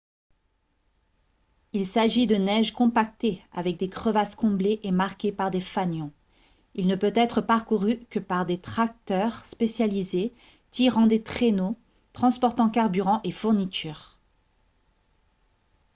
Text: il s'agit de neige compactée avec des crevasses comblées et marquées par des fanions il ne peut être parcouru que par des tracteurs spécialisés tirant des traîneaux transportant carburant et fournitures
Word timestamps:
il 1.73 1.85
s'agit 1.85 2.25
de 2.25 2.33
neige 2.35 2.73
compactée 2.73 3.39
avec 3.51 3.77
des 3.77 3.87
crevasses 3.87 4.33
comblées 4.33 4.79
et 4.81 4.89
marquées 4.89 5.31
par 5.31 5.51
des 5.51 5.61
fanions 5.61 6.11
il 6.73 6.87
ne 6.87 6.95
peut 6.95 7.13
être 7.15 7.39
parcouru 7.39 7.99
que 8.09 8.17
par 8.17 8.47
des 8.47 8.57
tracteurs 8.59 9.45
spécialisés 9.45 10.33
tirant 10.71 11.05
des 11.05 11.21
traîneaux 11.21 11.75
transportant 12.13 12.71
carburant 12.71 13.21
et 13.23 13.31
fournitures 13.31 14.17